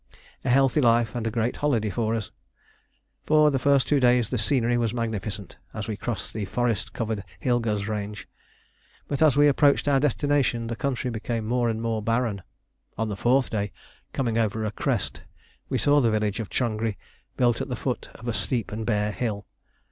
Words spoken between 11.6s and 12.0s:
and